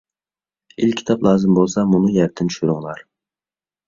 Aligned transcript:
ئېلكىتاب 0.85 1.25
لازىم 1.27 1.53
بولسا 1.59 1.83
مۇنۇ 1.89 2.09
يەردىن 2.13 2.49
چۈشۈرۈڭلار. 2.55 3.05